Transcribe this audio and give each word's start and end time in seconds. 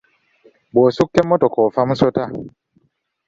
Bw’osukka 0.73 1.17
emmotoka 1.23 1.57
ofa 1.67 1.79
omusota. 1.85 2.23